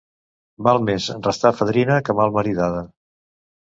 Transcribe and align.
Val 0.67 0.81
més 0.87 1.11
restar 1.29 1.53
fadrina 1.61 2.01
que 2.09 2.19
mal 2.23 2.37
maridada. 2.43 2.85